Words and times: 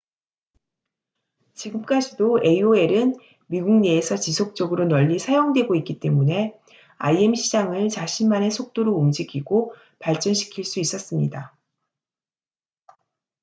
지금까지도 1.53 2.39
aol은 2.43 3.17
미국 3.45 3.81
내에서 3.81 4.15
지속적으로 4.15 4.85
널리 4.85 5.19
사용되고 5.19 5.75
있기 5.75 5.99
때문에 5.99 6.59
im 7.19 7.35
시장을 7.35 7.89
자신만의 7.89 8.49
속도로 8.49 8.95
움직이고 8.97 9.75
발전시킬 9.99 10.63
수 10.63 10.79
있었습니다 10.79 11.55